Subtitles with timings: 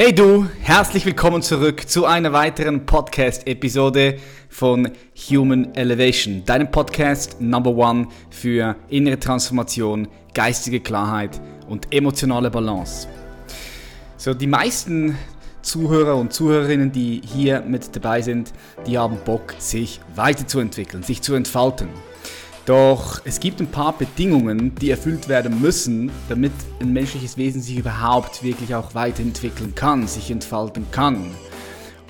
[0.00, 4.92] Hey du, herzlich willkommen zurück zu einer weiteren Podcast-Episode von
[5.28, 13.08] Human Elevation, deinem Podcast Number One für innere Transformation, geistige Klarheit und emotionale Balance.
[14.16, 15.18] So, die meisten
[15.62, 18.52] Zuhörer und Zuhörerinnen, die hier mit dabei sind,
[18.86, 21.88] die haben Bock, sich weiterzuentwickeln, sich zu entfalten.
[22.68, 27.78] Doch es gibt ein paar Bedingungen, die erfüllt werden müssen, damit ein menschliches Wesen sich
[27.78, 31.30] überhaupt wirklich auch weiterentwickeln kann, sich entfalten kann.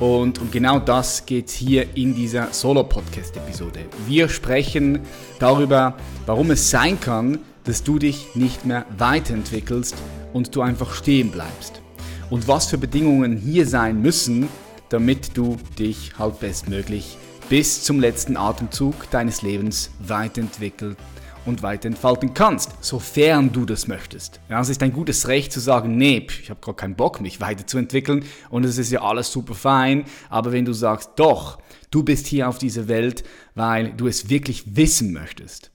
[0.00, 3.84] Und um genau das geht hier in dieser Solo-Podcast-Episode.
[4.08, 5.02] Wir sprechen
[5.38, 9.94] darüber, warum es sein kann, dass du dich nicht mehr weiterentwickelst
[10.32, 11.82] und du einfach stehen bleibst.
[12.30, 14.48] Und was für Bedingungen hier sein müssen,
[14.88, 17.16] damit du dich halt bestmöglich
[17.48, 20.96] bis zum letzten Atemzug deines Lebens weiterentwickeln
[21.46, 24.38] und weiterentfalten kannst, sofern du das möchtest.
[24.50, 27.40] Ja, es ist ein gutes Recht zu sagen, nee, ich habe gar keinen Bock, mich
[27.40, 31.58] weiterzuentwickeln und es ist ja alles super fein, aber wenn du sagst, doch,
[31.90, 33.24] du bist hier auf dieser Welt,
[33.54, 35.70] weil du es wirklich wissen möchtest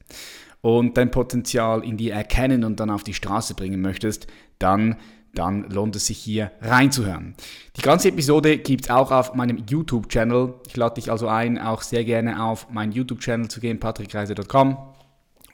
[0.61, 4.27] und dein Potenzial in dir erkennen und dann auf die Straße bringen möchtest,
[4.59, 4.97] dann
[5.33, 7.35] dann lohnt es sich hier reinzuhören.
[7.75, 10.53] Die ganze Episode gibt es auch auf meinem YouTube-Channel.
[10.67, 14.77] Ich lade dich also ein, auch sehr gerne auf meinen YouTube-Channel zu gehen, patrickreise.com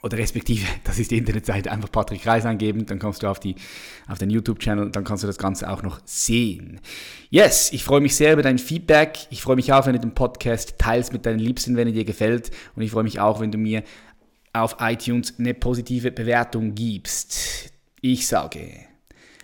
[0.02, 3.54] oder respektive, das ist die Internetseite, einfach Patrick Reis eingeben, dann kommst du auf, die,
[4.08, 6.80] auf den YouTube-Channel, dann kannst du das Ganze auch noch sehen.
[7.30, 9.18] Yes, ich freue mich sehr über dein Feedback.
[9.30, 12.04] Ich freue mich auch, wenn du den Podcast teilst mit deinen Liebsten, wenn er dir
[12.04, 12.50] gefällt.
[12.74, 13.82] Und ich freue mich auch, wenn du mir
[14.52, 17.70] auf iTunes eine positive Bewertung gibst.
[18.00, 18.89] Ich sage,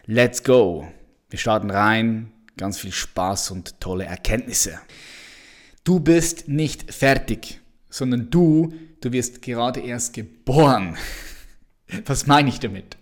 [0.08, 0.86] Let's go.
[1.30, 2.30] Wir starten rein.
[2.56, 4.78] Ganz viel Spaß und tolle Erkenntnisse.
[5.82, 10.96] Du bist nicht fertig, sondern du, du wirst gerade erst geboren.
[12.06, 12.96] Was meine ich damit?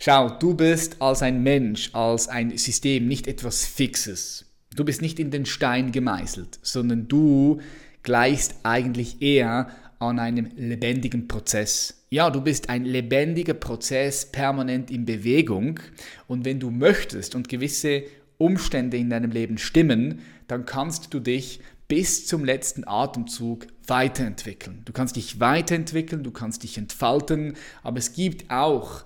[0.00, 4.46] Schau, du bist als ein Mensch, als ein System nicht etwas Fixes.
[4.74, 7.60] Du bist nicht in den Stein gemeißelt, sondern du
[8.02, 11.99] gleichst eigentlich eher an einem lebendigen Prozess.
[12.12, 15.78] Ja, du bist ein lebendiger Prozess permanent in Bewegung
[16.26, 18.02] und wenn du möchtest und gewisse
[18.36, 20.18] Umstände in deinem Leben stimmen,
[20.48, 24.82] dann kannst du dich bis zum letzten Atemzug weiterentwickeln.
[24.86, 27.54] Du kannst dich weiterentwickeln, du kannst dich entfalten,
[27.84, 29.04] aber es gibt auch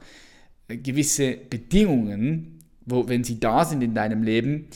[0.69, 4.69] gewisse Bedingungen, wo, wenn sie da sind in deinem Leben,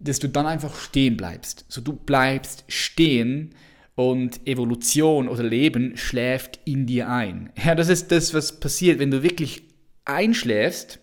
[0.00, 1.64] dass du dann einfach stehen bleibst.
[1.68, 3.54] So du bleibst stehen
[3.96, 7.50] und Evolution oder Leben schläft in dir ein.
[7.62, 9.62] Ja, das ist das, was passiert, wenn du wirklich
[10.04, 11.00] einschläfst,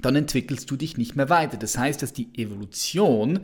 [0.00, 1.56] dann entwickelst du dich nicht mehr weiter.
[1.56, 3.40] Das heißt, dass die Evolution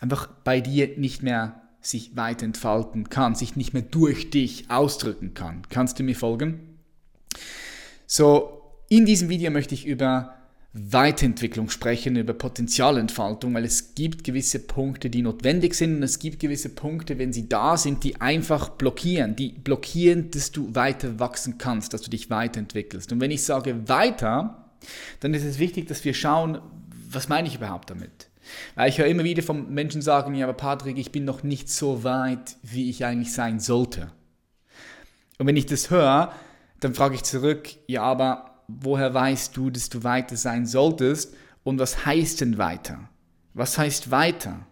[0.00, 5.34] einfach bei dir nicht mehr sich weiter entfalten kann, sich nicht mehr durch dich ausdrücken
[5.34, 5.62] kann.
[5.68, 6.78] Kannst du mir folgen?
[8.06, 10.39] So, in diesem Video möchte ich über
[10.72, 16.38] Weiterentwicklung sprechen, über Potenzialentfaltung, weil es gibt gewisse Punkte, die notwendig sind und es gibt
[16.38, 21.58] gewisse Punkte, wenn sie da sind, die einfach blockieren, die blockieren, dass du weiter wachsen
[21.58, 23.10] kannst, dass du dich weiterentwickelst.
[23.12, 24.70] Und wenn ich sage weiter,
[25.18, 26.60] dann ist es wichtig, dass wir schauen,
[27.10, 28.28] was meine ich überhaupt damit?
[28.76, 31.68] Weil ich höre immer wieder von Menschen sagen, ja, aber Patrick, ich bin noch nicht
[31.68, 34.12] so weit, wie ich eigentlich sein sollte.
[35.38, 36.32] Und wenn ich das höre,
[36.78, 38.49] dann frage ich zurück, ja, aber
[38.80, 43.08] woher weißt du, dass du weiter sein solltest und was heißt denn weiter?
[43.54, 44.66] Was heißt weiter?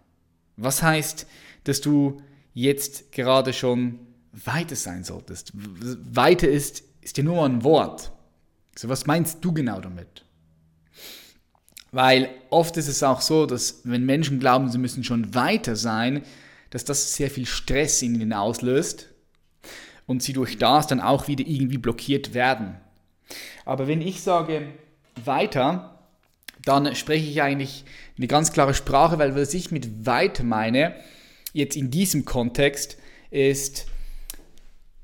[0.57, 1.27] Was heißt,
[1.65, 2.23] dass du
[2.55, 4.01] jetzt gerade schon
[4.33, 5.53] weiter sein solltest?
[5.55, 8.13] Weiter ist, ist ja nur ein Wort.
[8.77, 10.25] So, was meinst du genau damit?
[11.91, 16.23] Weil oft ist es auch so, dass wenn Menschen glauben, sie müssen schon weiter sein,
[16.71, 19.09] dass das sehr viel Stress in ihnen auslöst
[20.07, 22.77] und sie durch das dann auch wieder irgendwie blockiert werden.
[23.65, 24.69] Aber wenn ich sage
[25.25, 25.99] weiter,
[26.65, 27.85] dann spreche ich eigentlich
[28.17, 30.95] eine ganz klare Sprache, weil was ich mit weiter meine,
[31.53, 32.99] jetzt in diesem Kontext,
[33.31, 33.87] ist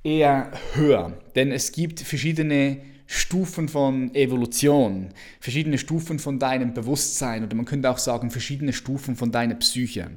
[0.02, 1.12] eher höher.
[1.34, 7.90] Denn es gibt verschiedene Stufen von Evolution, verschiedene Stufen von deinem Bewusstsein oder man könnte
[7.90, 10.10] auch sagen verschiedene Stufen von deiner Psyche.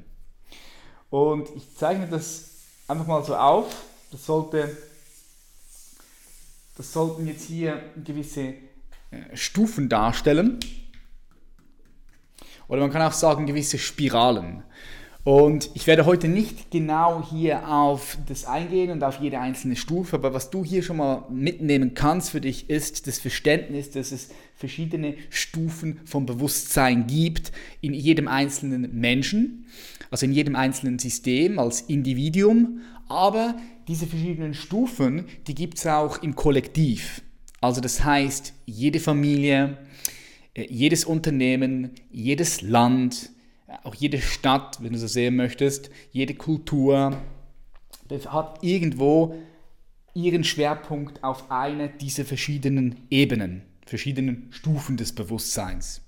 [1.10, 2.50] Und ich zeichne das
[2.88, 3.84] einfach mal so auf.
[4.12, 4.76] Das sollte
[6.78, 8.54] das sollten jetzt hier gewisse
[9.10, 10.60] äh, Stufen darstellen.
[12.68, 14.64] Oder man kann auch sagen gewisse Spiralen.
[15.24, 20.16] Und ich werde heute nicht genau hier auf das eingehen und auf jede einzelne Stufe,
[20.16, 24.30] aber was du hier schon mal mitnehmen kannst für dich ist das Verständnis, dass es
[24.56, 27.52] verschiedene Stufen vom Bewusstsein gibt
[27.82, 29.66] in jedem einzelnen Menschen,
[30.12, 33.56] also in jedem einzelnen System als Individuum, aber
[33.88, 37.22] diese verschiedenen Stufen, die gibt es auch im Kollektiv.
[37.62, 39.78] Also das heißt, jede Familie,
[40.54, 43.32] äh, jedes Unternehmen, jedes Land,
[43.84, 47.18] auch jede Stadt, wenn du so sehen möchtest, jede Kultur
[48.28, 49.36] hat irgendwo
[50.14, 56.02] ihren Schwerpunkt auf eine dieser verschiedenen Ebenen, verschiedenen Stufen des Bewusstseins.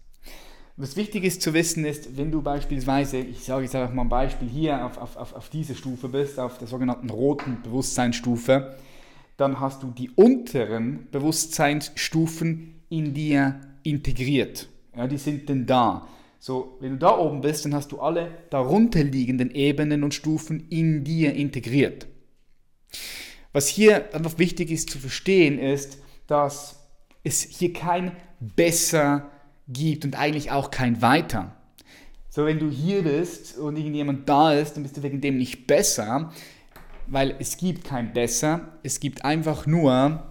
[0.82, 4.10] Was wichtig ist zu wissen ist, wenn du beispielsweise, ich sage jetzt einfach mal ein
[4.10, 8.78] Beispiel, hier auf, auf, auf, dieser Stufe bist, auf der sogenannten roten Bewusstseinsstufe,
[9.36, 14.70] dann hast du die unteren Bewusstseinsstufen in dir integriert.
[14.96, 16.08] Ja, die sind denn da.
[16.40, 21.04] So, wenn du da oben bist, dann hast du alle darunterliegenden Ebenen und Stufen in
[21.04, 22.08] dir integriert.
[23.52, 26.80] Was hier einfach wichtig ist zu verstehen, ist, dass
[27.26, 29.30] es hier kein besser
[29.70, 31.56] gibt und eigentlich auch kein weiter.
[32.30, 35.68] So, wenn du hier bist und irgendjemand da ist, dann bist du wegen dem nicht
[35.68, 36.32] besser,
[37.08, 40.24] weil es gibt kein besser, es gibt einfach nur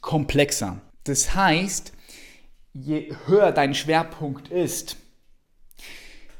[0.00, 0.80] komplexer.
[1.04, 1.92] Das heißt,
[2.72, 4.96] je höher dein Schwerpunkt ist,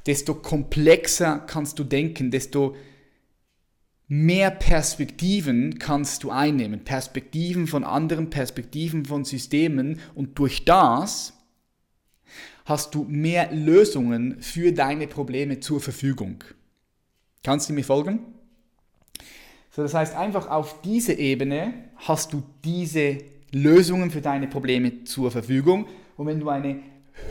[0.07, 2.77] desto komplexer kannst du denken, desto
[4.09, 6.85] mehr Perspektiven kannst du einnehmen.
[6.85, 11.35] Perspektiven von anderen, Perspektiven von Systemen und durch das
[12.65, 16.45] hast du mehr Lösungen für deine Probleme zur Verfügung.
[17.43, 18.21] Kannst du mir folgen?
[19.71, 23.19] So, das heißt, einfach auf diese Ebene hast du diese
[23.53, 25.87] Lösungen für deine Probleme zur Verfügung.
[26.17, 26.81] Und wenn du eine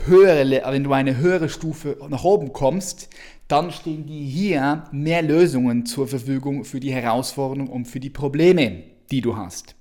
[0.06, 3.08] höhere, wenn du eine höhere Stufe nach oben kommst,
[3.48, 8.84] dann stehen dir hier mehr Lösungen zur Verfügung für die Herausforderungen und für die Probleme,
[9.10, 9.74] die du hast.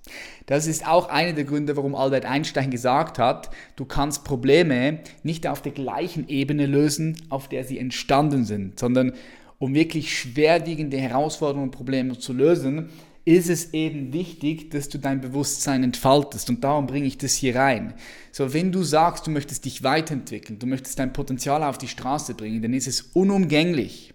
[0.45, 5.45] Das ist auch einer der Gründe, warum Albert Einstein gesagt hat, du kannst Probleme nicht
[5.47, 9.13] auf der gleichen Ebene lösen, auf der sie entstanden sind, sondern
[9.59, 12.89] um wirklich schwerwiegende Herausforderungen und Probleme zu lösen,
[13.25, 16.49] ist es eben wichtig, dass du dein Bewusstsein entfaltest.
[16.49, 17.93] Und darum bringe ich das hier rein.
[18.31, 22.33] So, wenn du sagst, du möchtest dich weiterentwickeln, du möchtest dein Potenzial auf die Straße
[22.33, 24.13] bringen, dann ist es unumgänglich.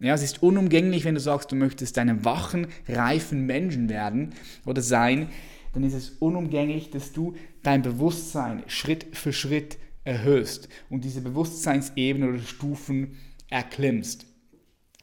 [0.00, 4.34] Ja, es ist unumgänglich, wenn du sagst, du möchtest einen wachen, reifen Menschen werden
[4.64, 5.28] oder sein,
[5.72, 12.28] dann ist es unumgänglich, dass du dein Bewusstsein Schritt für Schritt erhöhst und diese Bewusstseinsebene
[12.28, 13.16] oder Stufen
[13.50, 14.26] erklimmst.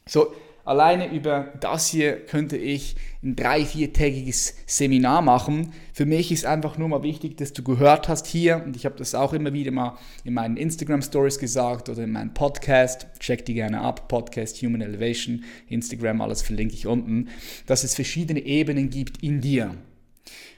[0.08, 0.32] So,
[0.66, 5.72] Alleine über das hier könnte ich ein drei-, viertägiges Seminar machen.
[5.92, 8.96] Für mich ist einfach nur mal wichtig, dass du gehört hast hier, und ich habe
[8.96, 13.06] das auch immer wieder mal in meinen Instagram-Stories gesagt oder in meinem Podcast.
[13.20, 17.28] Check die gerne ab, Podcast Human Elevation, Instagram, alles verlinke ich unten,
[17.66, 19.76] dass es verschiedene Ebenen gibt in dir.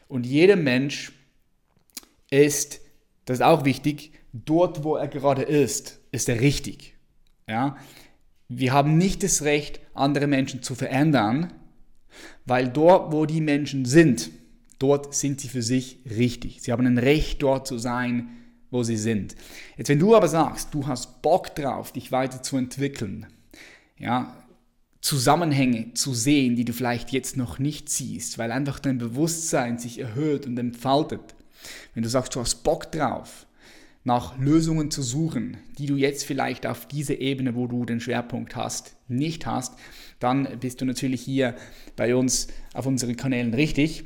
[0.09, 1.13] Und jeder Mensch
[2.31, 2.81] ist,
[3.27, 6.95] das ist auch wichtig, dort, wo er gerade ist, ist er richtig.
[7.47, 7.77] Ja?
[8.49, 11.53] Wir haben nicht das Recht, andere Menschen zu verändern,
[12.47, 14.31] weil dort, wo die Menschen sind,
[14.79, 16.63] dort sind sie für sich richtig.
[16.63, 18.29] Sie haben ein Recht, dort zu sein,
[18.71, 19.35] wo sie sind.
[19.77, 23.27] Jetzt, wenn du aber sagst, du hast Bock drauf, dich weiterzuentwickeln,
[23.99, 24.35] ja,
[25.01, 30.01] Zusammenhänge zu sehen, die du vielleicht jetzt noch nicht siehst, weil einfach dein Bewusstsein sich
[30.01, 31.21] erhöht und entfaltet.
[31.95, 33.47] Wenn du sagst, du hast Bock drauf,
[34.09, 38.57] nach Lösungen zu suchen, die du jetzt vielleicht auf dieser Ebene, wo du den Schwerpunkt
[38.57, 39.75] hast, nicht hast,
[40.19, 41.55] dann bist du natürlich hier
[41.95, 44.05] bei uns auf unseren Kanälen richtig.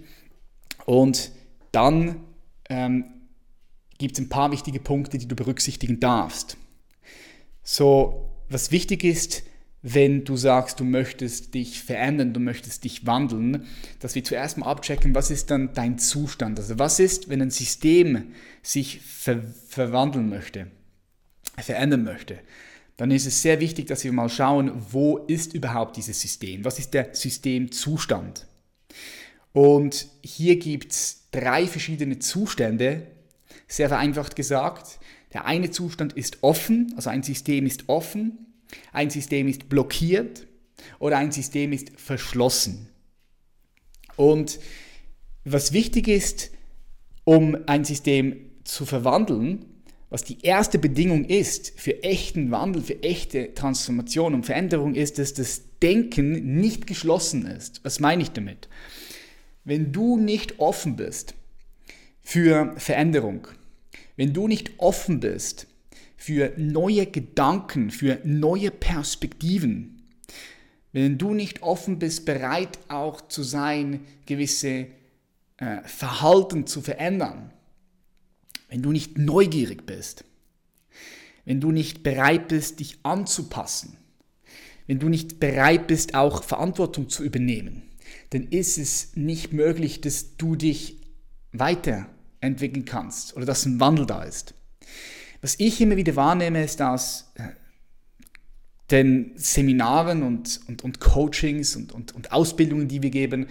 [0.86, 1.30] Und
[1.70, 2.16] dann
[2.68, 3.04] ähm,
[3.96, 6.56] gibt es ein paar wichtige Punkte, die du berücksichtigen darfst.
[7.62, 9.44] So, was wichtig ist,
[9.82, 13.66] wenn du sagst, du möchtest dich verändern, du möchtest dich wandeln,
[13.98, 16.58] dass wir zuerst mal abchecken, was ist dann dein Zustand?
[16.60, 20.68] Also was ist, wenn ein System sich ver verwandeln möchte,
[21.58, 22.38] verändern möchte?
[22.96, 26.64] Dann ist es sehr wichtig, dass wir mal schauen, wo ist überhaupt dieses System?
[26.64, 28.46] Was ist der Systemzustand?
[29.52, 33.08] Und hier gibt es drei verschiedene Zustände,
[33.66, 35.00] sehr vereinfacht gesagt.
[35.32, 38.51] Der eine Zustand ist offen, also ein System ist offen
[38.92, 40.46] ein System ist blockiert
[40.98, 42.88] oder ein System ist verschlossen.
[44.16, 44.58] Und
[45.44, 46.50] was wichtig ist,
[47.24, 49.66] um ein System zu verwandeln,
[50.10, 55.32] was die erste Bedingung ist für echten Wandel, für echte Transformation und Veränderung, ist, dass
[55.32, 57.82] das Denken nicht geschlossen ist.
[57.82, 58.68] Was meine ich damit?
[59.64, 61.34] Wenn du nicht offen bist
[62.20, 63.48] für Veränderung,
[64.16, 65.66] wenn du nicht offen bist
[66.22, 70.02] für neue Gedanken, für neue Perspektiven.
[70.92, 74.86] Wenn du nicht offen bist, bereit auch zu sein, gewisse
[75.56, 77.50] äh, Verhalten zu verändern,
[78.68, 80.24] wenn du nicht neugierig bist,
[81.44, 83.96] wenn du nicht bereit bist, dich anzupassen,
[84.86, 87.82] wenn du nicht bereit bist, auch Verantwortung zu übernehmen,
[88.30, 91.00] dann ist es nicht möglich, dass du dich
[91.50, 94.54] weiterentwickeln kannst oder dass ein Wandel da ist.
[95.42, 97.48] Was ich immer wieder wahrnehme, ist, dass äh,
[98.92, 103.48] den Seminaren und, und, und Coachings und, und, und Ausbildungen, die wir geben,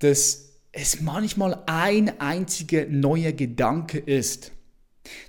[0.00, 4.52] dass es manchmal ein einziger neuer Gedanke ist,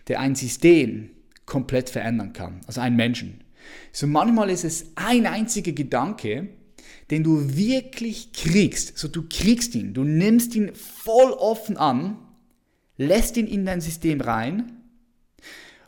[0.10, 1.12] der ein System
[1.46, 3.46] komplett verändern kann, also einen Menschen.
[3.94, 6.50] So manchmal ist es ein einziger Gedanke,
[7.12, 8.98] den du wirklich kriegst.
[8.98, 12.18] So du kriegst ihn, du nimmst ihn voll offen an,
[12.98, 14.77] lässt ihn in dein System rein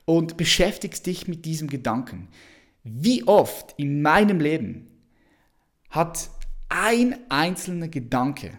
[0.10, 2.30] und beschäftigst dich mit diesem Gedanken.
[2.84, 4.88] Wie oft in meinem Leben
[5.92, 6.32] hat
[6.68, 8.58] ein einzelner Gedanke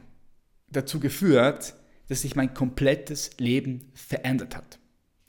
[0.69, 1.75] dazu geführt,
[2.07, 4.78] dass sich mein komplettes Leben verändert hat.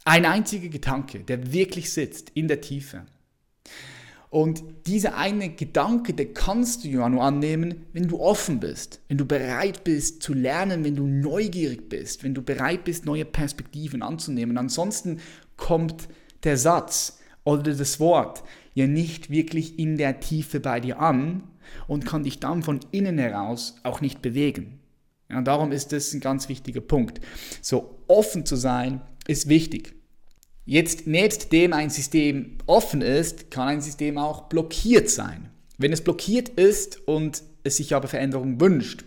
[0.06, 3.08] Ein einziger Gedanke, der wirklich sitzt in der Tiefe.
[4.30, 9.18] Und dieser eine Gedanke, der kannst du ja nur annehmen, wenn du offen bist, wenn
[9.18, 14.04] du bereit bist zu lernen, wenn du neugierig bist, wenn du bereit bist, neue Perspektiven
[14.04, 14.58] anzunehmen.
[14.58, 15.20] Ansonsten
[15.62, 16.10] kommt
[16.44, 21.44] der Satz oder das Wort ja nicht wirklich in der Tiefe bei dir an
[21.88, 24.80] und kann dich dann von innen heraus auch nicht bewegen.
[25.30, 27.22] Ja, darum ist das ein ganz wichtiger Punkt.
[27.62, 29.94] So offen zu sein ist wichtig.
[30.66, 35.50] Jetzt nebst dem ein System offen ist, kann ein System auch blockiert sein.
[35.78, 39.06] Wenn es blockiert ist und es sich aber Veränderung wünscht,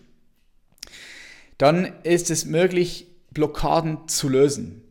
[1.58, 4.83] dann ist es möglich, Blockaden zu lösen.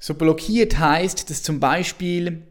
[0.00, 2.42] So blockiert heißt, dass zum Beispiel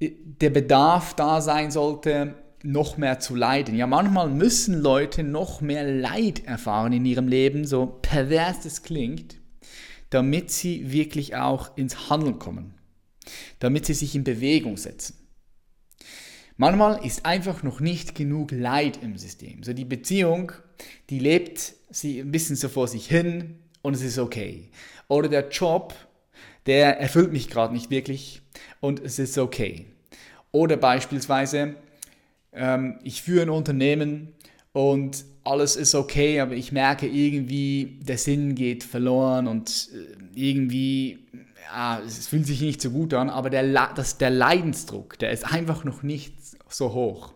[0.00, 3.74] der Bedarf da sein sollte, noch mehr zu leiden.
[3.76, 9.36] Ja, manchmal müssen Leute noch mehr Leid erfahren in ihrem Leben, so pervers es klingt,
[10.10, 12.74] damit sie wirklich auch ins Handeln kommen,
[13.58, 15.16] damit sie sich in Bewegung setzen.
[16.56, 19.62] Manchmal ist einfach noch nicht genug Leid im System.
[19.62, 20.52] So die Beziehung,
[21.08, 24.70] die lebt sie ein bisschen so vor sich hin und es ist okay.
[25.08, 25.94] Oder der Job,
[26.66, 28.42] der erfüllt mich gerade nicht wirklich
[28.80, 29.86] und es ist okay.
[30.52, 31.74] Oder beispielsweise,
[32.52, 34.34] ähm, ich führe ein Unternehmen
[34.72, 41.18] und alles ist okay, aber ich merke irgendwie, der Sinn geht verloren und äh, irgendwie,
[41.72, 45.44] ja, es fühlt sich nicht so gut an, aber der, das, der Leidensdruck, der ist
[45.44, 46.34] einfach noch nicht
[46.68, 47.32] so hoch.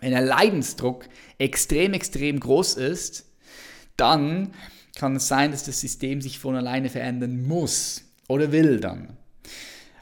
[0.00, 1.08] Wenn der Leidensdruck
[1.38, 3.26] extrem, extrem groß ist,
[3.96, 4.52] dann
[4.94, 9.16] kann es sein, dass das System sich von alleine verändern muss oder will dann.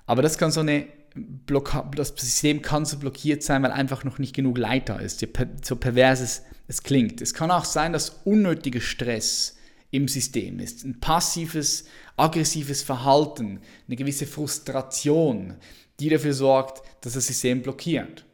[0.06, 4.18] Aber das kann so eine Blocka das System kann so blockiert sein, weil einfach noch
[4.18, 5.24] nicht genug Leid da ist,
[5.62, 7.20] so perverses es klingt.
[7.20, 9.56] Es kann auch sein, dass unnötiger Stress
[9.90, 10.84] im System ist.
[10.84, 11.84] Ein passives,
[12.16, 15.54] aggressives Verhalten, eine gewisse Frustration,
[16.00, 18.24] die dafür sorgt, dass das System blockiert.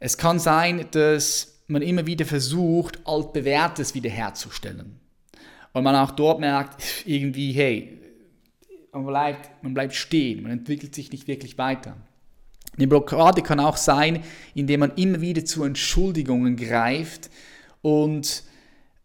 [0.00, 4.98] Es kann sein, dass man immer wieder versucht, altbewährtes wiederherzustellen.
[5.72, 8.01] Und man auch dort merkt, irgendwie, hey,
[8.92, 11.96] man bleibt, man bleibt stehen, man entwickelt sich nicht wirklich weiter.
[12.76, 14.22] Eine Blockade kann auch sein,
[14.54, 17.30] indem man immer wieder zu Entschuldigungen greift
[17.80, 18.44] und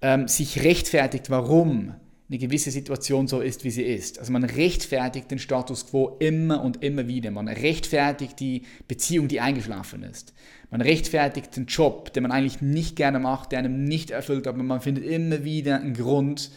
[0.01, 1.95] ähm, sich rechtfertigt, warum
[2.29, 4.19] eine gewisse Situation so ist, wie sie ist.
[4.19, 7.31] Also man rechtfertigt den Status quo immer und immer wieder.
[7.31, 10.33] Man rechtfertigt die Beziehung, die eingeschlafen ist.
[10.69, 14.61] Man rechtfertigt den Job, den man eigentlich nicht gerne macht, der einem nicht erfüllt, aber
[14.63, 16.51] man findet immer wieder einen Grund,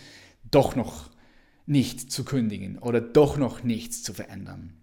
[0.50, 1.09] doch noch
[1.70, 4.74] nicht zu kündigen oder doch noch nichts zu verändern.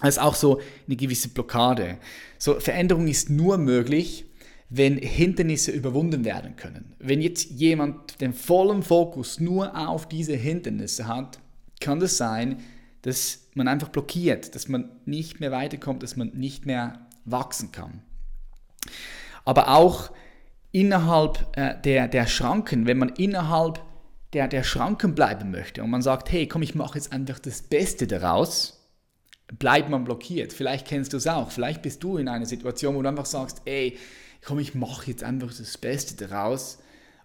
[0.00, 1.98] Das ist auch so eine gewisse Blockade.
[2.38, 4.26] So, Veränderung ist nur möglich,
[4.68, 6.94] wenn Hindernisse überwunden werden können.
[6.98, 11.38] Wenn jetzt jemand den vollen Fokus nur auf diese Hindernisse hat,
[11.80, 12.58] kann das sein,
[13.02, 18.02] dass man einfach blockiert, dass man nicht mehr weiterkommt, dass man nicht mehr wachsen kann.
[19.44, 20.10] Aber auch
[20.72, 23.80] innerhalb äh, der, der Schranken, wenn man innerhalb
[24.36, 27.62] der, der Schranken bleiben möchte und man sagt, hey, komm, ich mache jetzt einfach das
[27.62, 28.86] Beste daraus,
[29.58, 30.52] bleibt man blockiert.
[30.52, 31.50] Vielleicht kennst du es auch.
[31.50, 33.96] Vielleicht bist du in einer Situation, wo du einfach sagst, ey,
[34.44, 36.80] komm, ich mache jetzt einfach das Beste daraus.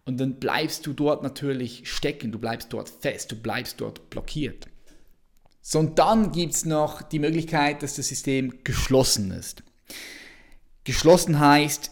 [0.05, 4.67] Und dann bleibst du dort natürlich stecken, du bleibst dort fest, du bleibst dort blockiert.
[5.61, 9.63] So, und dann gibt es noch die Möglichkeit, dass das System geschlossen ist.
[10.85, 11.91] Geschlossen heißt,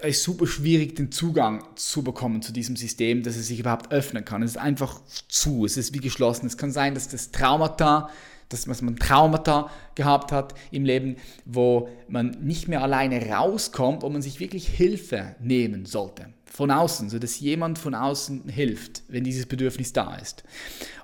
[0.00, 4.24] ist super schwierig, den Zugang zu bekommen zu diesem System, dass es sich überhaupt öffnen
[4.24, 4.42] kann.
[4.42, 6.46] Es ist einfach zu, es ist wie geschlossen.
[6.46, 8.10] Es kann sein, dass das Traumata
[8.52, 14.22] dass man Traumata gehabt hat im Leben, wo man nicht mehr alleine rauskommt und man
[14.22, 16.26] sich wirklich Hilfe nehmen sollte.
[16.44, 20.44] Von außen, so dass jemand von außen hilft, wenn dieses Bedürfnis da ist.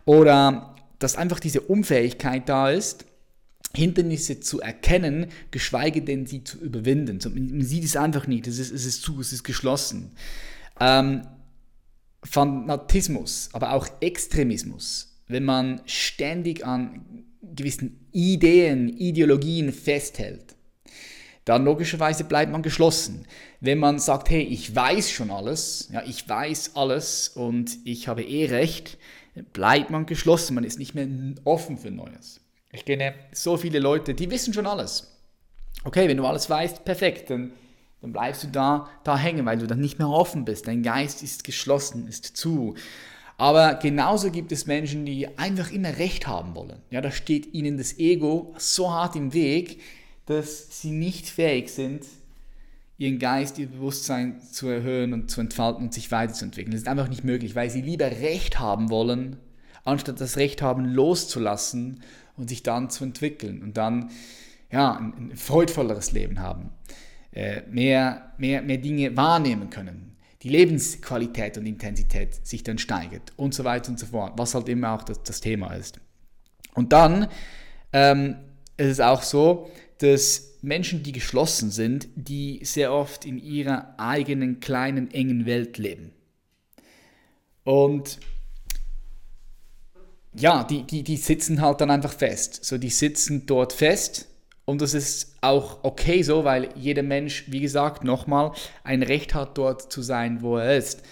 [0.05, 3.07] Oder dass einfach diese Unfähigkeit da ist,
[3.75, 7.21] Hindernisse zu erkennen, geschweige denn sie zu überwinden.
[7.21, 10.13] So, man sieht es einfach nicht, es ist, es ist zu, es ist geschlossen.
[10.81, 11.23] Ähm,
[12.25, 17.25] Fanatismus, aber auch Extremismus, wenn man ständig an
[17.55, 20.57] gewissen Ideen, Ideologien festhält,
[21.45, 23.27] dann logischerweise bleibt man geschlossen.
[23.61, 28.23] Wenn man sagt, hey, ich weiß schon alles, ja, ich weiß alles und ich habe
[28.23, 28.99] eh recht,
[29.53, 31.09] bleibt man geschlossen, man ist nicht mehr
[31.45, 32.41] offen für Neues.
[32.79, 35.13] Ich kenne so viele Leute, die wissen schon alles.
[35.83, 37.51] Okay, wenn du alles weißt, perfekt, dann,
[38.01, 40.69] dann bleibst du da, da hängen, weil du dann nicht mehr offen bist.
[40.69, 42.77] Dein Geist ist geschlossen, ist zu.
[43.37, 46.81] Aber genauso gibt es Menschen, die einfach immer Recht haben wollen.
[46.91, 49.81] Ja, da steht ihnen das Ego so hart im Weg,
[50.27, 52.05] dass sie nicht fähig sind,
[52.97, 56.73] ihren Geist, ihr Bewusstsein zu erhöhen und zu entfalten und sich weiterzuentwickeln.
[56.73, 59.37] Das ist einfach nicht möglich, weil sie lieber Recht haben wollen,
[59.85, 62.03] anstatt das Recht haben loszulassen
[62.39, 64.11] und sich dann zu entwickeln und dann
[64.71, 66.71] ja, ein, ein freudvolleres Leben haben,
[67.33, 73.55] äh, mehr, mehr, mehr Dinge wahrnehmen können, die Lebensqualität und Intensität sich dann steigert und
[73.55, 76.01] so weiter und so fort, was halt immer auch das, das Thema ist.
[76.75, 77.29] Und dann
[77.93, 78.37] ähm,
[78.77, 84.61] ist es auch so, dass Menschen, die geschlossen sind, die sehr oft in ihrer eigenen
[84.61, 86.13] kleinen, engen Welt leben.
[87.65, 88.19] Und
[90.39, 92.65] ja, die, die, die sitzen halt dann einfach fest.
[92.65, 94.29] So, die sitzen dort fest
[94.65, 98.53] und das ist auch okay so, weil jeder Mensch, wie gesagt, nochmal
[98.85, 101.03] ein Recht hat, dort zu sein, wo er ist.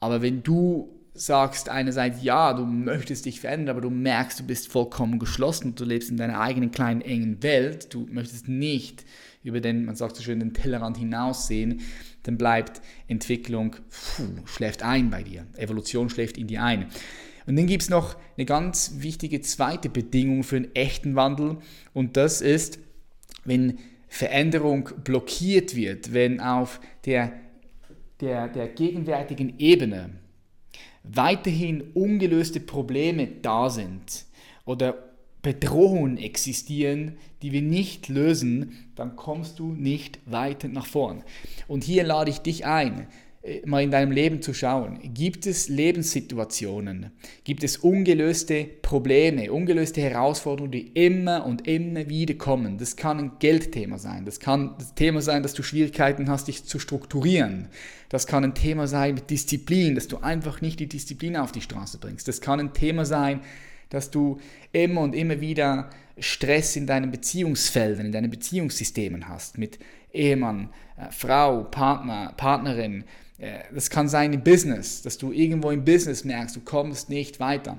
[0.00, 4.68] Aber wenn du sagst einerseits, ja, du möchtest dich verändern, aber du merkst, du bist
[4.68, 9.04] vollkommen geschlossen, du lebst in deiner eigenen kleinen engen Welt, du möchtest nicht
[9.42, 11.80] über den, man sagt so schön, den Tellerrand hinaussehen,
[12.24, 15.46] dann bleibt Entwicklung, puh, schläft ein bei dir.
[15.56, 16.86] Evolution schläft in dir ein.
[17.46, 21.58] Und dann gibt es noch eine ganz wichtige zweite Bedingung für einen echten Wandel
[21.94, 22.78] und das ist,
[23.44, 27.32] wenn Veränderung blockiert wird, wenn auf der,
[28.20, 30.10] der, der gegenwärtigen Ebene
[31.04, 34.26] weiterhin ungelöste Probleme da sind
[34.64, 35.06] oder
[35.42, 41.22] Bedrohungen existieren, die wir nicht lösen, dann kommst du nicht weiter nach vorn.
[41.68, 43.06] Und hier lade ich dich ein,
[43.64, 44.98] mal in deinem Leben zu schauen.
[45.14, 47.10] Gibt es Lebenssituationen?
[47.44, 52.78] Gibt es ungelöste Probleme, ungelöste Herausforderungen, die immer und immer wieder kommen?
[52.78, 54.24] Das kann ein Geldthema sein.
[54.24, 57.68] Das kann das Thema sein, dass du Schwierigkeiten hast, dich zu strukturieren.
[58.08, 61.60] Das kann ein Thema sein mit Disziplin, dass du einfach nicht die Disziplin auf die
[61.60, 62.26] Straße bringst.
[62.28, 63.40] Das kann ein Thema sein,
[63.90, 64.38] dass du
[64.72, 69.78] immer und immer wieder Stress in deinen Beziehungsfeldern, in deinen Beziehungssystemen hast, mit
[70.12, 73.25] Ehemann, äh, Frau, Partner, Partnerin, äh,
[73.74, 77.76] das kann sein im Business, dass du irgendwo im Business merkst, du kommst nicht weiter.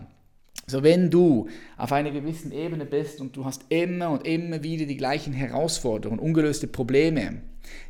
[0.68, 4.86] So, wenn du auf einer gewissen Ebene bist und du hast immer und immer wieder
[4.86, 7.42] die gleichen Herausforderungen, ungelöste Probleme,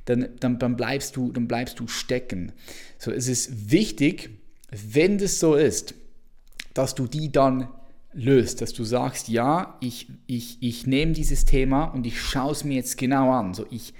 [0.05, 2.51] dann, dann, dann, bleibst, du, dann bleibst du stecken.
[2.99, 4.29] So, es ist wichtig,
[4.69, 5.95] wenn das so ist,
[6.73, 7.67] dass du die dann
[8.13, 12.63] löst, dass du sagst, ja, ich, ich, ich nehme dieses Thema und ich schaue es
[12.63, 13.53] mir jetzt genau an.
[13.53, 13.93] So, ich,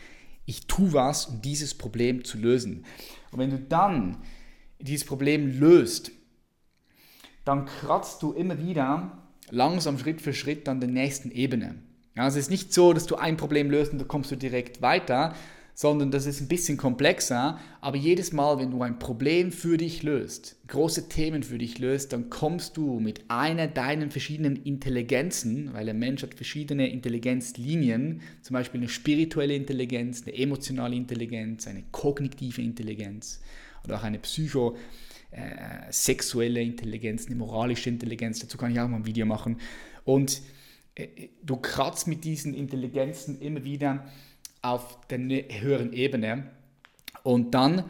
[0.48, 2.86] ich tue was, um dieses Problem zu lösen.
[3.32, 4.18] Und wenn du dann
[4.80, 6.12] dieses Problem löst,
[7.44, 11.76] dann kratzt du immer wieder langsam Schritt für Schritt an der nächsten Ebene.
[12.16, 14.82] Ja, es ist nicht so, dass du ein Problem löst und dann kommst du direkt
[14.82, 15.36] weiter,
[15.80, 17.60] sondern das ist ein bisschen komplexer.
[17.82, 22.14] Aber jedes Mal, wenn du ein Problem für dich löst, große Themen für dich löst,
[22.14, 28.56] dann kommst du mit einer deiner verschiedenen Intelligenzen, weil der Mensch hat verschiedene Intelligenzlinien, zum
[28.56, 33.40] Beispiel eine spirituelle Intelligenz, eine emotionale Intelligenz, eine kognitive Intelligenz
[33.84, 34.76] oder auch eine psycho
[35.30, 38.40] äh, sexuelle Intelligenz, eine moralische Intelligenz.
[38.40, 39.58] Dazu kann ich auch mal ein Video machen.
[40.06, 40.42] Und
[40.96, 44.08] äh, du kratzt mit diesen Intelligenzen immer wieder
[44.62, 46.52] auf der höheren Ebene.
[47.24, 47.84] Und dann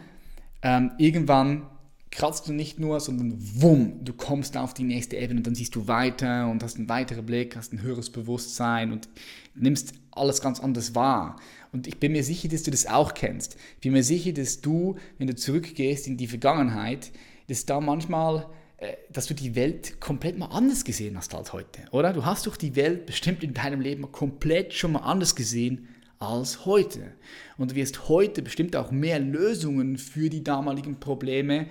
[0.61, 1.67] ähm, irgendwann
[2.11, 5.75] kratzt du nicht nur, sondern wumm, du kommst auf die nächste Ebene und dann siehst
[5.75, 9.07] du weiter und hast einen weiteren Blick, hast ein höheres Bewusstsein und
[9.53, 11.35] nimmst alles ganz anders wahr.
[11.71, 13.57] Und ich bin mir sicher, dass du das auch kennst.
[13.75, 17.11] Ich bin mir sicher, dass du, wenn du zurückgehst in die Vergangenheit,
[17.49, 21.81] dass da manchmal äh, dass du die Welt komplett mal anders gesehen hast als heute,
[21.91, 22.13] oder?
[22.13, 25.87] Du hast doch die Welt bestimmt in deinem Leben komplett schon mal anders gesehen
[26.19, 27.13] als heute.
[27.57, 31.67] Und du wirst heute bestimmt auch mehr Lösungen für die damaligen Probleme,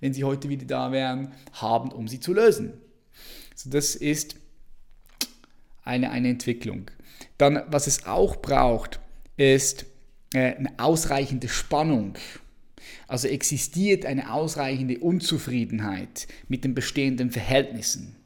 [0.00, 2.72] wenn sie heute wieder da wären, haben, um sie zu lösen.
[3.52, 4.36] Also das ist
[5.84, 6.90] eine, eine Entwicklung.
[7.36, 9.00] Dann, was es auch braucht,
[9.36, 9.86] ist
[10.34, 12.14] äh, eine ausreichende Spannung.
[13.06, 18.16] Also existiert eine ausreichende Unzufriedenheit mit den bestehenden Verhältnissen.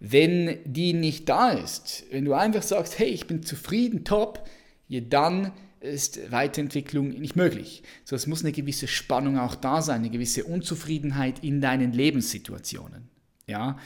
[0.00, 4.48] Wenn die nicht da ist, wenn du einfach sagst, hey, ich bin zufrieden, top,
[4.92, 7.82] ja, dann ist Weiterentwicklung nicht möglich.
[8.04, 13.08] So, es muss eine gewisse Spannung auch da sein, eine gewisse Unzufriedenheit in deinen Lebenssituationen.
[13.46, 13.78] Ja,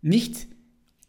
[0.00, 0.46] nicht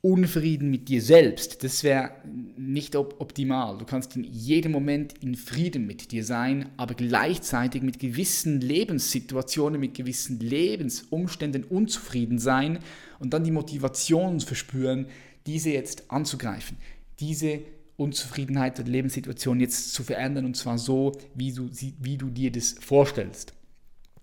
[0.02, 2.12] Unfrieden mit dir selbst, das wäre
[2.58, 3.78] nicht op optimal.
[3.78, 9.80] Du kannst in jedem Moment in Frieden mit dir sein, aber gleichzeitig mit gewissen Lebenssituationen,
[9.80, 12.80] mit gewissen Lebensumständen unzufrieden sein
[13.20, 15.06] und dann die Motivation verspüren,
[15.46, 16.78] diese jetzt anzugreifen,
[17.20, 17.60] diese
[18.00, 22.76] Unzufriedenheit oder Lebenssituation jetzt zu verändern und zwar so, wie du, wie du dir das
[22.80, 23.54] vorstellst.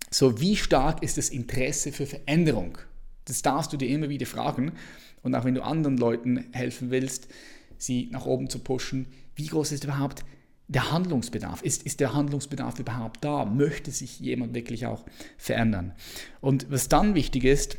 [0.09, 2.77] So, wie stark ist das Interesse für Veränderung?
[3.25, 4.71] Das darfst du dir immer wieder fragen.
[5.21, 7.27] Und auch wenn du anderen Leuten helfen willst,
[7.77, 10.23] sie nach oben zu pushen, wie groß ist überhaupt
[10.67, 11.61] der Handlungsbedarf?
[11.61, 13.45] Ist, ist der Handlungsbedarf überhaupt da?
[13.45, 15.05] Möchte sich jemand wirklich auch
[15.37, 15.93] verändern?
[16.39, 17.77] Und was dann wichtig ist,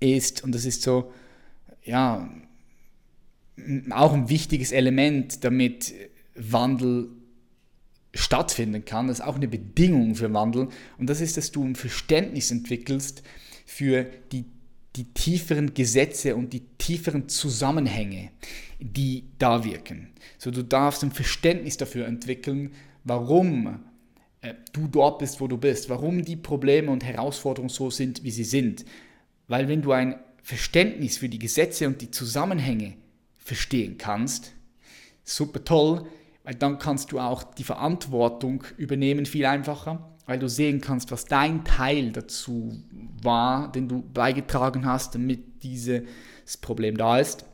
[0.00, 1.12] ist, und das ist so,
[1.82, 2.28] ja,
[3.90, 5.94] auch ein wichtiges Element, damit
[6.34, 7.08] Wandel
[8.14, 11.76] stattfinden kann, das ist auch eine Bedingung für Wandel, und das ist, dass du ein
[11.76, 13.22] Verständnis entwickelst
[13.66, 14.46] für die,
[14.96, 18.30] die tieferen Gesetze und die tieferen Zusammenhänge,
[18.78, 20.08] die da wirken.
[20.38, 22.72] So, du darfst ein Verständnis dafür entwickeln,
[23.04, 23.80] warum
[24.40, 28.30] äh, du dort bist, wo du bist, warum die Probleme und Herausforderungen so sind, wie
[28.30, 28.84] sie sind.
[29.48, 32.94] Weil wenn du ein Verständnis für die Gesetze und die Zusammenhänge
[33.46, 34.52] verstehen kannst,
[35.22, 36.06] super toll,
[36.42, 41.26] weil dann kannst du auch die Verantwortung übernehmen viel einfacher, weil du sehen kannst, was
[41.26, 42.82] dein Teil dazu
[43.22, 46.02] war, den du beigetragen hast, damit dieses
[46.60, 47.44] Problem da ist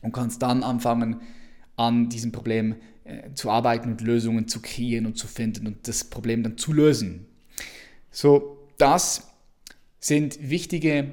[0.00, 1.20] und kannst dann anfangen,
[1.76, 6.04] an diesem Problem äh, zu arbeiten und Lösungen zu kreieren und zu finden und das
[6.04, 7.26] Problem dann zu lösen.
[8.10, 9.30] So, das
[10.00, 11.12] sind wichtige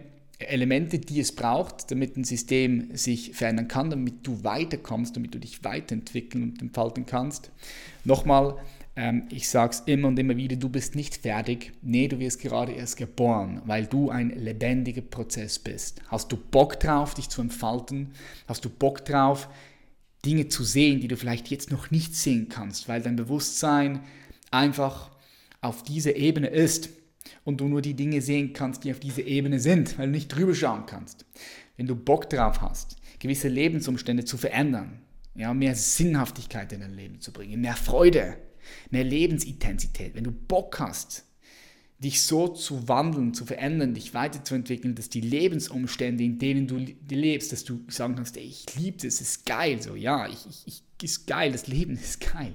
[0.49, 5.39] Elemente, die es braucht, damit ein System sich verändern kann, damit du weiterkommst, damit du
[5.39, 7.51] dich weiterentwickeln und entfalten kannst.
[8.03, 8.57] Nochmal,
[8.95, 11.73] ähm, ich sage es immer und immer wieder, du bist nicht fertig.
[11.81, 16.01] Nee, du wirst gerade erst geboren, weil du ein lebendiger Prozess bist.
[16.07, 18.11] Hast du Bock drauf, dich zu entfalten?
[18.47, 19.49] Hast du Bock drauf,
[20.25, 24.01] Dinge zu sehen, die du vielleicht jetzt noch nicht sehen kannst, weil dein Bewusstsein
[24.51, 25.11] einfach
[25.61, 26.89] auf dieser Ebene ist
[27.43, 30.29] und du nur die Dinge sehen kannst, die auf dieser Ebene sind, weil du nicht
[30.29, 31.25] drüber schauen kannst.
[31.77, 35.01] Wenn du Bock drauf hast, gewisse Lebensumstände zu verändern,
[35.35, 38.37] ja, mehr Sinnhaftigkeit in dein Leben zu bringen, mehr Freude,
[38.91, 41.25] mehr Lebensintensität, wenn du Bock hast,
[41.99, 46.77] dich so zu wandeln, zu verändern, dich weiterzuentwickeln, dass die Lebensumstände, in denen du
[47.09, 50.45] lebst, dass du sagen kannst, ey, ich liebe das, es ist geil, so, ja, ich,
[50.47, 52.53] ich, ich, ist geil, das Leben ist geil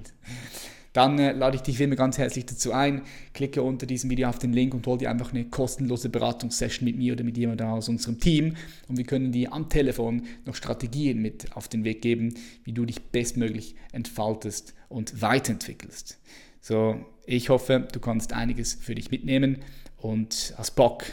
[0.93, 3.03] dann äh, lade ich dich wie immer ganz herzlich dazu ein.
[3.33, 6.97] Klicke unter diesem Video auf den Link und hol dir einfach eine kostenlose Beratungssession mit
[6.97, 8.55] mir oder mit jemandem aus unserem Team.
[8.87, 12.85] Und wir können dir am Telefon noch Strategien mit auf den Weg geben, wie du
[12.85, 16.17] dich bestmöglich entfaltest und weiterentwickelst.
[16.61, 19.59] So, ich hoffe, du kannst einiges für dich mitnehmen
[19.97, 21.05] und hast Bock,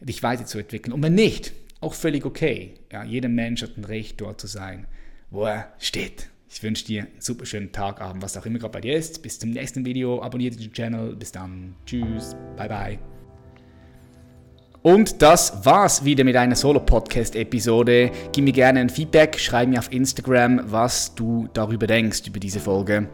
[0.00, 0.92] dich weiterzuentwickeln.
[0.92, 2.74] Und wenn nicht, auch völlig okay.
[2.90, 4.86] Ja, jeder Mensch hat ein Recht, dort zu sein,
[5.30, 6.28] wo er steht.
[6.48, 9.22] Ich wünsche dir einen super schönen Tag, Abend, was auch immer gerade bei dir ist.
[9.22, 10.22] Bis zum nächsten Video.
[10.22, 11.16] Abonniere den Channel.
[11.16, 11.74] Bis dann.
[11.84, 12.36] Tschüss.
[12.56, 12.98] Bye, bye.
[14.82, 18.12] Und das war's wieder mit einer Solo-Podcast-Episode.
[18.32, 22.60] Gib mir gerne ein Feedback, schreib mir auf Instagram, was du darüber denkst, über diese
[22.60, 23.08] Folge.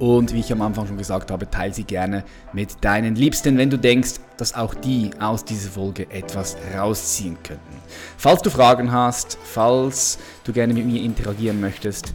[0.00, 3.70] Und wie ich am Anfang schon gesagt habe, teile sie gerne mit deinen Liebsten, wenn
[3.70, 7.76] du denkst, dass auch die aus dieser Folge etwas rausziehen könnten.
[8.18, 12.12] Falls du Fragen hast, falls du gerne mit mir interagieren möchtest,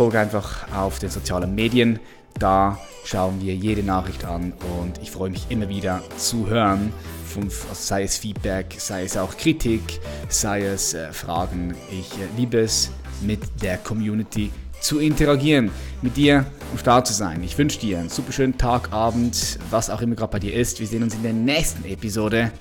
[0.00, 1.98] folge einfach auf den sozialen Medien.
[2.38, 6.90] Da schauen wir jede Nachricht an und ich freue mich immer wieder zu hören,
[7.26, 11.74] von, also sei es Feedback, sei es auch Kritik, sei es äh, Fragen.
[11.90, 17.42] Ich äh, liebe es, mit der Community zu interagieren, mit dir am Start zu sein.
[17.42, 20.80] Ich wünsche dir einen super schönen Tag, Abend, was auch immer gerade bei dir ist.
[20.80, 22.52] Wir sehen uns in der nächsten Episode.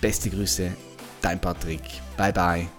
[0.00, 0.72] Beste Grüße,
[1.20, 1.82] dein Patrick.
[2.16, 2.77] Bye bye.